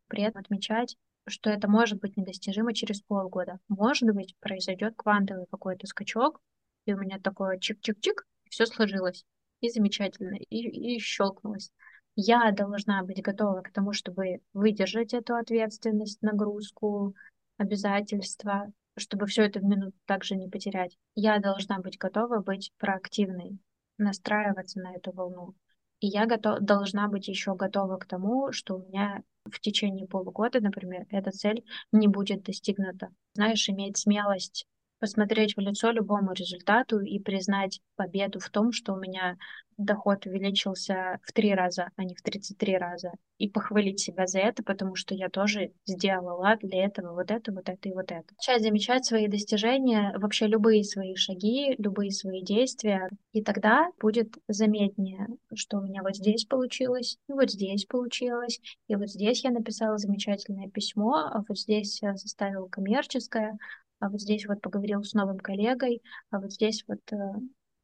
при 0.08 0.24
этом 0.24 0.42
отмечать, 0.42 0.96
что 1.28 1.50
это 1.50 1.68
может 1.68 2.00
быть 2.00 2.16
недостижимо 2.18 2.74
через 2.74 3.02
полгода. 3.02 3.60
Может 3.68 4.14
быть, 4.14 4.36
произойдет 4.40 4.94
квантовый 4.96 5.48
какой-то 5.50 5.88
скачок, 5.88 6.40
и 6.86 6.94
у 6.94 6.98
меня 6.98 7.20
такое 7.20 7.58
чик-чик-чик, 7.58 8.24
все 8.50 8.66
сложилось. 8.66 9.26
И 9.62 9.70
замечательно, 9.70 10.36
и, 10.36 10.96
и 10.96 11.00
щелкнулось. 11.00 11.72
Я 12.16 12.52
должна 12.52 13.04
быть 13.04 13.22
готова 13.22 13.62
к 13.62 13.72
тому, 13.72 13.94
чтобы 13.94 14.42
выдержать 14.54 15.14
эту 15.14 15.36
ответственность, 15.36 16.22
нагрузку, 16.22 17.16
обязательства, 17.58 18.72
чтобы 18.98 19.26
все 19.26 19.44
это 19.44 19.60
в 19.60 19.64
минуту 19.64 19.98
также 20.06 20.36
не 20.36 20.48
потерять. 20.48 20.98
Я 21.16 21.40
должна 21.40 21.80
быть 21.80 21.98
готова 21.98 22.40
быть 22.40 22.72
проактивной, 22.78 23.58
настраиваться 23.98 24.80
на 24.80 24.96
эту 24.96 25.12
волну. 25.12 25.56
И 26.00 26.08
я 26.08 26.26
готов, 26.26 26.60
должна 26.60 27.08
быть 27.08 27.28
еще 27.28 27.56
готова 27.56 27.98
к 27.98 28.06
тому, 28.06 28.52
что 28.52 28.76
у 28.76 28.86
меня 28.86 29.24
в 29.46 29.60
течение 29.60 30.08
полугода, 30.08 30.60
например, 30.60 31.06
эта 31.10 31.32
цель 31.32 31.64
не 31.92 32.08
будет 32.08 32.44
достигнута. 32.44 33.10
Знаешь, 33.34 33.70
иметь 33.70 33.98
смелость 33.98 34.66
посмотреть 35.00 35.56
в 35.56 35.60
лицо 35.60 35.92
любому 35.92 36.34
результату 36.34 37.00
и 37.00 37.20
признать 37.20 37.82
победу 37.96 38.40
в 38.40 38.50
том, 38.50 38.72
что 38.72 38.94
у 38.94 39.00
меня 39.00 39.38
доход 39.78 40.26
увеличился 40.26 41.20
в 41.24 41.34
три 41.34 41.54
раза, 41.54 41.90
а 41.96 42.04
не 42.04 42.16
в 42.16 42.22
33 42.22 42.78
раза. 42.78 43.12
И 43.38 43.50
похвалить 43.50 44.00
себя 44.00 44.28
за 44.28 44.40
это, 44.40 44.64
потому 44.64 44.96
что 44.96 45.14
я 45.14 45.30
тоже 45.30 45.74
сделала 45.86 46.56
для 46.62 46.86
этого 46.86 47.14
вот 47.14 47.32
это, 47.32 47.52
вот 47.52 47.68
это 47.68 47.90
и 47.90 47.94
вот 47.94 48.12
это. 48.12 48.24
Начать 48.38 48.62
замечать 48.62 49.06
свои 49.06 49.28
достижения, 49.28 50.14
вообще 50.18 50.48
любые 50.48 50.84
свои 50.84 51.16
шаги, 51.16 51.76
любые 51.78 52.12
свои 52.12 52.42
действия. 52.42 53.10
И 53.34 53.44
тогда 53.44 53.90
будет 54.00 54.38
заметнее, 54.48 55.28
что 55.54 55.80
у 55.80 55.82
меня 55.82 56.02
вот 56.02 56.16
здесь 56.16 56.46
получилось, 56.46 57.18
и 57.28 57.34
вот 57.34 57.52
здесь 57.52 57.86
получилось, 57.86 58.62
и 58.88 58.96
вот 58.96 59.10
здесь 59.10 59.44
я 59.44 59.52
написала 59.52 59.98
замечательное 59.98 60.70
письмо, 60.70 61.30
а 61.34 61.44
вот 61.48 61.60
здесь 61.60 62.02
я 62.02 62.16
составила 62.16 62.68
коммерческое, 62.68 63.58
а 64.06 64.10
вот 64.10 64.22
здесь 64.22 64.46
вот 64.46 64.62
поговорил 64.62 65.04
с 65.04 65.14
новым 65.14 65.40
коллегой, 65.40 66.02
а 66.30 66.40
вот 66.40 66.52
здесь 66.52 66.84
вот 66.88 67.00
э, 67.12 67.18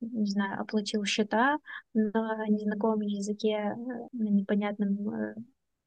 не 0.02 0.30
знаю, 0.30 0.62
оплатил 0.62 1.04
счета 1.04 1.58
на 1.96 2.46
незнакомом 2.48 3.02
языке, 3.02 3.76
на 4.12 4.30
непонятном 4.30 5.10
э, 5.10 5.36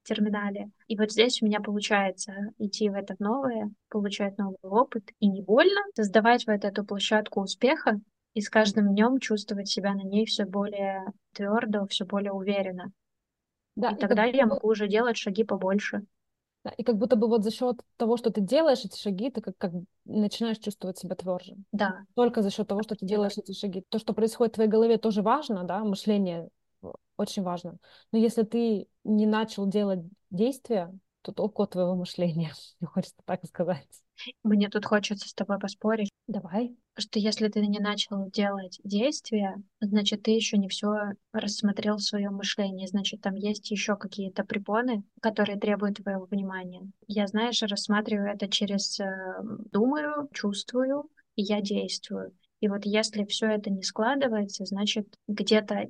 терминале. 0.03 0.71
И 0.89 0.97
вот 0.97 1.13
здесь 1.13 1.41
у 1.41 1.47
меня 1.47 1.61
получается 1.61 2.33
идти 2.59 2.91
в 2.91 2.95
это 2.95 3.15
новое, 3.21 3.71
получать 3.89 4.37
новый 4.39 4.59
опыт, 4.63 5.05
и 5.21 5.29
не 5.29 5.41
больно 5.41 5.81
создавать 5.95 6.47
вот 6.49 6.65
эту 6.65 6.85
площадку 6.85 7.41
успеха, 7.43 8.01
и 8.35 8.41
с 8.41 8.51
каждым 8.51 8.93
днем 8.93 9.21
чувствовать 9.21 9.69
себя 9.69 9.95
на 9.95 10.03
ней 10.03 10.27
все 10.27 10.47
более 10.47 11.05
твердо, 11.33 11.87
все 11.87 12.05
более 12.05 12.33
уверенно. 12.33 12.91
Да, 13.77 13.91
и, 13.91 13.95
и 13.95 13.99
тогда 13.99 14.25
я 14.25 14.47
могу 14.47 14.69
уже 14.69 14.89
делать 14.89 15.17
шаги 15.17 15.45
побольше. 15.45 16.03
И 16.71 16.83
как 16.83 16.97
будто 16.97 17.17
бы 17.17 17.29
вот 17.29 17.45
за 17.45 17.51
счет 17.51 17.81
того, 17.97 18.17
что 18.17 18.31
ты 18.31 18.41
делаешь 18.41 18.85
эти 18.85 18.99
шаги, 18.99 19.31
ты 19.31 19.41
как, 19.41 19.57
как 19.59 19.73
начинаешь 20.05 20.59
чувствовать 20.59 20.99
себя 20.99 21.15
тверже. 21.15 21.57
Да. 21.73 22.05
Только 22.15 22.43
за 22.43 22.51
счет 22.51 22.69
того, 22.69 22.83
что 22.83 22.95
ты 22.95 23.05
делаешь 23.07 23.37
эти 23.37 23.53
шаги. 23.53 23.85
То, 23.89 23.99
что 23.99 24.15
происходит 24.15 24.55
в 24.55 24.57
твоей 24.57 24.71
голове, 24.71 24.97
тоже 24.97 25.23
важно, 25.23 25.65
да, 25.65 25.85
мышление 25.85 26.49
очень 27.17 27.43
важно. 27.43 27.77
Но 28.13 28.19
если 28.19 28.43
ты 28.43 28.89
не 29.05 29.27
начал 29.27 29.67
делать 29.67 30.01
действия, 30.31 30.93
то 31.25 31.33
толку 31.33 31.63
от 31.63 31.71
твоего 31.71 31.95
мышления, 31.97 32.53
мне 32.81 32.89
хочется 32.89 33.17
так 33.25 33.45
сказать. 33.47 33.89
Мне 34.45 34.69
тут 34.69 34.85
хочется 34.85 35.29
с 35.29 35.35
тобой 35.35 35.59
поспорить. 35.59 36.11
Давай. 36.29 36.77
Что 36.97 37.19
если 37.19 37.49
ты 37.49 37.67
не 37.67 37.81
начал 37.81 38.31
делать 38.31 38.79
действия, 38.85 39.57
значит, 39.81 40.23
ты 40.23 40.31
еще 40.31 40.57
не 40.57 40.69
все 40.69 41.15
рассмотрел 41.33 41.97
в 41.97 42.03
своем 42.03 42.35
мышлении. 42.35 42.87
Значит, 42.87 43.23
там 43.23 43.35
есть 43.35 43.71
еще 43.71 43.97
какие-то 43.97 44.45
препоны, 44.45 45.03
которые 45.21 45.59
требуют 45.59 45.97
твоего 45.97 46.27
внимания. 46.27 46.89
Я, 47.09 47.27
знаешь, 47.27 47.63
рассматриваю 47.63 48.33
это 48.33 48.49
через 48.49 49.01
э, 49.01 49.07
думаю, 49.73 50.29
чувствую, 50.33 51.11
и 51.35 51.43
я 51.43 51.61
действую. 51.61 52.33
И 52.61 52.69
вот 52.69 52.87
если 52.87 53.25
все 53.25 53.47
это 53.47 53.71
не 53.71 53.83
складывается, 53.83 54.65
значит, 54.65 55.07
где-то 55.27 55.81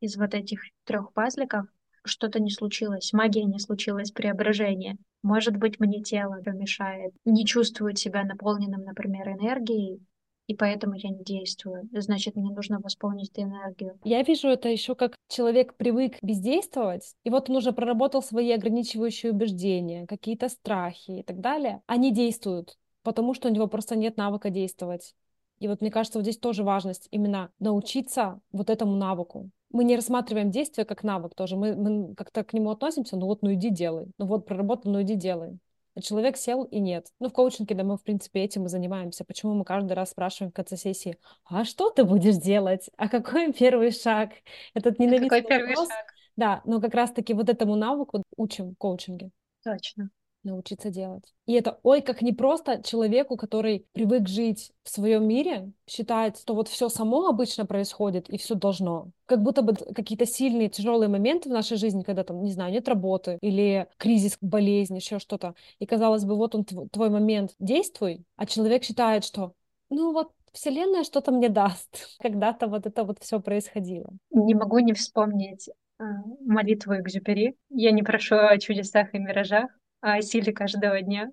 из 0.00 0.16
вот 0.16 0.34
этих 0.34 0.60
трех 0.84 1.12
пазликов 1.12 1.66
что-то 2.04 2.40
не 2.40 2.50
случилось, 2.50 3.12
магия 3.12 3.44
не 3.44 3.58
случилась, 3.58 4.10
преображение. 4.10 4.96
Может 5.22 5.56
быть, 5.56 5.78
мне 5.80 6.02
тело 6.02 6.40
помешает, 6.44 7.12
не 7.24 7.46
чувствует 7.46 7.98
себя 7.98 8.24
наполненным, 8.24 8.82
например, 8.82 9.28
энергией, 9.28 10.00
и 10.48 10.54
поэтому 10.54 10.94
я 10.96 11.10
не 11.10 11.22
действую. 11.22 11.88
Значит, 11.92 12.36
мне 12.36 12.52
нужно 12.52 12.80
восполнить 12.80 13.30
эту 13.30 13.42
энергию. 13.42 13.98
Я 14.04 14.22
вижу 14.22 14.48
это 14.48 14.68
еще 14.68 14.94
как 14.94 15.14
человек 15.28 15.76
привык 15.76 16.18
бездействовать, 16.20 17.14
и 17.24 17.30
вот 17.30 17.48
он 17.48 17.56
уже 17.56 17.72
проработал 17.72 18.22
свои 18.22 18.52
ограничивающие 18.52 19.32
убеждения, 19.32 20.06
какие-то 20.06 20.48
страхи 20.48 21.20
и 21.20 21.22
так 21.22 21.40
далее. 21.40 21.82
Они 21.86 22.12
действуют, 22.12 22.76
потому 23.02 23.34
что 23.34 23.48
у 23.48 23.52
него 23.52 23.66
просто 23.66 23.96
нет 23.96 24.16
навыка 24.16 24.50
действовать. 24.50 25.14
И 25.58 25.68
вот 25.68 25.80
мне 25.80 25.92
кажется, 25.92 26.18
вот 26.18 26.24
здесь 26.24 26.38
тоже 26.38 26.64
важность 26.64 27.06
именно 27.12 27.52
научиться 27.60 28.40
вот 28.50 28.68
этому 28.68 28.96
навыку 28.96 29.50
мы 29.72 29.84
не 29.84 29.96
рассматриваем 29.96 30.50
действие 30.50 30.84
как 30.84 31.02
навык 31.02 31.34
тоже. 31.34 31.56
Мы, 31.56 31.74
мы 31.74 32.14
как-то 32.14 32.44
к 32.44 32.52
нему 32.52 32.70
относимся, 32.70 33.16
ну 33.16 33.26
вот, 33.26 33.42
ну 33.42 33.52
иди 33.54 33.70
делай. 33.70 34.06
Ну 34.18 34.26
вот, 34.26 34.46
проработал, 34.46 34.92
ну 34.92 35.02
иди 35.02 35.14
делай. 35.14 35.58
А 35.94 36.00
человек 36.00 36.36
сел 36.36 36.64
и 36.64 36.80
нет. 36.80 37.08
Ну, 37.20 37.28
в 37.28 37.32
коучинге, 37.32 37.74
да, 37.74 37.84
мы, 37.84 37.98
в 37.98 38.02
принципе, 38.02 38.40
этим 38.40 38.64
и 38.64 38.68
занимаемся. 38.68 39.24
Почему 39.24 39.52
мы 39.52 39.64
каждый 39.64 39.92
раз 39.92 40.10
спрашиваем 40.10 40.50
в 40.50 40.54
конце 40.54 40.76
сессии, 40.78 41.18
а 41.44 41.64
что 41.64 41.90
ты 41.90 42.04
будешь 42.04 42.36
делать? 42.36 42.88
А 42.96 43.08
какой 43.08 43.52
первый 43.52 43.90
шаг? 43.90 44.30
Этот 44.72 44.98
ненавистный 44.98 45.38
а 45.38 45.42
какой 45.42 45.48
первый 45.48 45.68
вопрос. 45.68 45.88
шаг? 45.88 46.06
Да, 46.36 46.62
но 46.64 46.80
как 46.80 46.94
раз-таки 46.94 47.34
вот 47.34 47.50
этому 47.50 47.76
навыку 47.76 48.22
учим 48.36 48.70
в 48.70 48.76
коучинге. 48.76 49.30
Точно 49.62 50.10
научиться 50.44 50.90
делать. 50.90 51.24
И 51.46 51.52
это, 51.54 51.78
ой, 51.82 52.02
как 52.02 52.22
непросто 52.22 52.82
человеку, 52.82 53.36
который 53.36 53.86
привык 53.92 54.28
жить 54.28 54.72
в 54.82 54.90
своем 54.90 55.26
мире, 55.26 55.72
считать, 55.88 56.38
что 56.38 56.54
вот 56.54 56.68
все 56.68 56.88
само 56.88 57.28
обычно 57.28 57.66
происходит 57.66 58.28
и 58.28 58.38
все 58.38 58.54
должно. 58.54 59.10
Как 59.26 59.42
будто 59.42 59.62
бы 59.62 59.74
какие-то 59.74 60.26
сильные, 60.26 60.68
тяжелые 60.68 61.08
моменты 61.08 61.48
в 61.48 61.52
нашей 61.52 61.76
жизни, 61.76 62.02
когда 62.02 62.24
там, 62.24 62.42
не 62.42 62.52
знаю, 62.52 62.72
нет 62.72 62.88
работы 62.88 63.38
или 63.40 63.88
кризис, 63.98 64.36
болезнь, 64.40 64.96
еще 64.96 65.18
что-то. 65.18 65.54
И 65.78 65.86
казалось 65.86 66.24
бы, 66.24 66.36
вот 66.36 66.54
он 66.54 66.64
твой 66.64 67.10
момент, 67.10 67.52
действуй, 67.58 68.24
а 68.36 68.46
человек 68.46 68.84
считает, 68.84 69.24
что 69.24 69.54
ну 69.90 70.12
вот 70.12 70.32
Вселенная 70.52 71.04
что-то 71.04 71.32
мне 71.32 71.48
даст. 71.48 72.08
Когда-то 72.20 72.66
вот 72.66 72.86
это 72.86 73.04
вот 73.04 73.18
все 73.20 73.40
происходило. 73.40 74.10
Не 74.30 74.54
могу 74.54 74.78
не 74.78 74.92
вспомнить 74.92 75.68
э, 75.98 76.04
молитву 76.40 76.94
Экзюпери. 76.94 77.56
Я 77.70 77.90
не 77.90 78.02
прошу 78.02 78.36
о 78.36 78.58
чудесах 78.58 79.14
и 79.14 79.18
миражах, 79.18 79.70
о 80.02 80.20
силе 80.20 80.52
каждого 80.52 81.00
дня. 81.00 81.32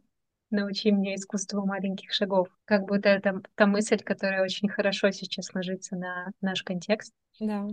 Научи 0.52 0.92
меня 0.92 1.16
искусству 1.16 1.66
маленьких 1.66 2.14
шагов. 2.14 2.48
Как 2.66 2.86
будто 2.86 3.10
это 3.10 3.42
та 3.56 3.66
мысль, 3.66 3.98
которая 3.98 4.44
очень 4.44 4.70
хорошо 4.70 5.12
сейчас 5.12 5.54
ложится 5.54 5.96
на 5.96 6.32
наш 6.40 6.64
контекст. 6.64 7.14
Да. 7.40 7.68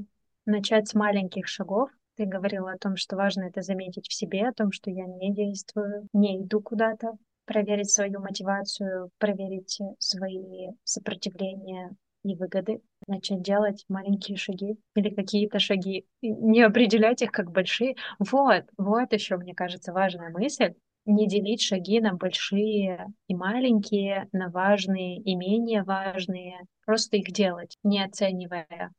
Начать 0.47 0.89
с 0.89 0.95
маленьких 0.95 1.47
шагов. 1.47 1.91
Ты 2.17 2.25
говорила 2.25 2.73
о 2.73 2.79
том, 2.79 2.97
что 2.97 3.17
важно 3.17 3.45
это 3.45 3.61
заметить 3.63 4.09
в 4.09 4.15
себе, 4.15 4.49
о 4.49 4.53
том, 4.53 4.73
что 4.73 4.91
я 4.91 5.05
не 5.05 5.35
действую, 5.35 6.09
не 6.15 6.43
иду 6.43 6.61
куда-то, 6.63 7.13
проверить 7.45 7.91
свою 7.91 8.21
мотивацию, 8.21 9.11
проверить 9.19 9.79
свои 9.99 10.71
сопротивления 10.83 11.95
и 12.25 12.35
выгоды, 12.35 12.81
начать 13.07 13.43
делать 13.43 13.85
маленькие 13.89 14.37
шаги 14.39 14.79
или 14.95 15.11
какие-то 15.11 15.59
шаги, 15.59 16.07
не 16.23 16.63
определять 16.63 17.23
их 17.23 17.33
как 17.33 17.51
большие. 17.51 17.97
Вот, 18.19 18.65
вот 18.79 19.13
еще, 19.13 19.37
мне 19.37 19.55
кажется, 19.55 19.93
важная 19.93 20.31
мысль 20.31 20.75
не 21.07 21.27
делить 21.27 21.63
шаги 21.63 22.01
на 22.01 22.15
большие 22.15 23.07
и 23.29 23.35
маленькие, 23.35 24.29
на 24.33 24.51
важные 24.51 25.19
и 25.19 25.35
менее 25.35 25.83
важные, 25.85 26.67
просто 26.85 27.17
их 27.17 27.33
делать, 27.33 27.79
не 27.83 28.05
оценивая. 28.05 28.93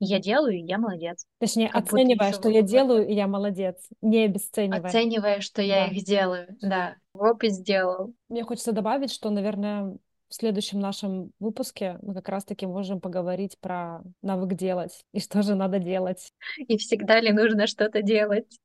Я 0.00 0.20
делаю, 0.20 0.58
и 0.58 0.62
я 0.62 0.78
молодец. 0.78 1.26
Точнее, 1.38 1.70
как 1.70 1.82
оценивая, 1.82 2.32
что 2.32 2.48
я 2.48 2.62
делаю, 2.62 3.06
и 3.06 3.14
я 3.14 3.26
молодец, 3.26 3.88
не 4.00 4.24
обесценивая. 4.24 4.88
Оценивая, 4.88 5.40
что 5.40 5.60
я 5.60 5.86
да. 5.86 5.92
их 5.92 6.04
делаю, 6.04 6.56
да. 6.62 6.94
Вот 7.12 7.42
и 7.42 7.48
сделал. 7.48 8.14
Мне 8.28 8.44
хочется 8.44 8.70
добавить, 8.70 9.10
что, 9.10 9.28
наверное, 9.30 9.98
в 10.28 10.34
следующем 10.34 10.78
нашем 10.78 11.32
выпуске 11.40 11.98
мы 12.02 12.14
как 12.14 12.28
раз-таки 12.28 12.66
можем 12.66 13.00
поговорить 13.00 13.58
про 13.60 14.02
навык 14.22 14.54
делать 14.54 15.04
и 15.12 15.20
что 15.20 15.42
же 15.42 15.56
надо 15.56 15.80
делать. 15.80 16.32
И 16.58 16.76
всегда 16.76 17.20
ли 17.20 17.32
нужно 17.32 17.66
что-то 17.66 18.02
делать. 18.02 18.60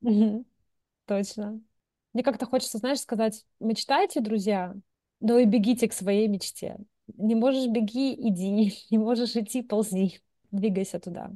Точно. 1.08 1.60
Мне 2.13 2.23
как-то 2.23 2.45
хочется, 2.45 2.78
знаешь, 2.78 2.99
сказать, 2.99 3.45
мечтайте, 3.60 4.21
друзья, 4.21 4.76
но 5.19 5.38
и 5.39 5.45
бегите 5.45 5.88
к 5.88 5.93
своей 5.93 6.28
мечте. 6.28 6.78
Не 7.08 7.36
можешь 7.36 7.67
беги, 7.67 8.13
иди. 8.13 8.73
Не 8.91 8.97
можешь 8.97 9.36
идти, 9.36 9.62
ползи. 9.62 10.21
Двигайся 10.52 10.99
туда. 10.99 11.32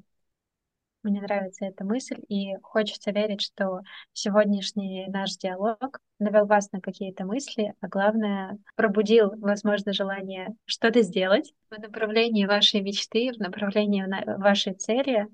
Мне 1.03 1.21
нравится 1.21 1.65
эта 1.65 1.85
мысль, 1.85 2.19
и 2.27 2.55
хочется 2.61 3.11
верить, 3.11 3.41
что 3.41 3.81
сегодняшний 4.13 5.07
наш 5.07 5.37
диалог 5.37 5.99
навел 6.19 6.45
вас 6.45 6.71
на 6.73 6.81
какие-то 6.81 7.23
мысли, 7.25 7.73
а 7.79 7.87
главное, 7.87 8.57
пробудил, 8.75 9.31
возможно, 9.37 9.93
желание 9.93 10.49
что-то 10.65 11.03
сделать 11.03 11.53
в 11.69 11.79
направлении 11.79 12.45
вашей 12.45 12.81
мечты, 12.81 13.31
в 13.31 13.39
направлении 13.39 14.03
вашей 14.37 14.73
цели. 14.73 15.27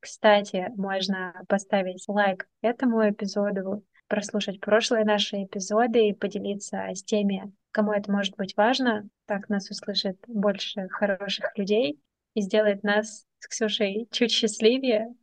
Кстати, 0.00 0.72
можно 0.76 1.34
поставить 1.46 2.04
лайк 2.08 2.48
этому 2.60 3.08
эпизоду, 3.08 3.84
прослушать 4.12 4.60
прошлые 4.60 5.06
наши 5.06 5.42
эпизоды 5.42 6.08
и 6.08 6.12
поделиться 6.12 6.86
с 6.92 7.02
теми, 7.02 7.50
кому 7.70 7.92
это 7.92 8.12
может 8.12 8.36
быть 8.36 8.54
важно. 8.58 9.08
Так 9.24 9.48
нас 9.48 9.70
услышит 9.70 10.18
больше 10.28 10.86
хороших 10.90 11.56
людей 11.56 11.98
и 12.34 12.42
сделает 12.42 12.82
нас 12.82 13.24
с 13.38 13.46
Ксюшей 13.48 14.06
чуть 14.10 14.30
счастливее. 14.30 15.14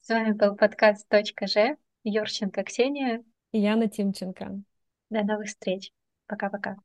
С 0.00 0.08
вами 0.08 0.32
был 0.32 0.56
подкаст 0.56 1.06
«Точка 1.10 1.46
Ж». 1.46 1.76
Юрченко 2.04 2.64
Ксения. 2.64 3.22
И 3.50 3.60
Яна 3.60 3.88
Тимченко. 3.88 4.62
До 5.10 5.22
новых 5.24 5.48
встреч. 5.48 5.92
Пока-пока. 6.26 6.78